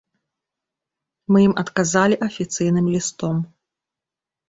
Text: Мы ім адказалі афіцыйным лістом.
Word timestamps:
Мы 1.35 1.43
ім 1.49 1.53
адказалі 1.65 2.15
афіцыйным 2.31 2.85
лістом. 2.97 3.35